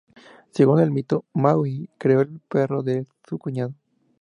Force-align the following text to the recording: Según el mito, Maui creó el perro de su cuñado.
Según 0.49 0.79
el 0.79 0.89
mito, 0.89 1.25
Maui 1.31 1.87
creó 1.99 2.21
el 2.21 2.39
perro 2.39 2.81
de 2.81 3.05
su 3.23 3.37
cuñado. 3.37 3.75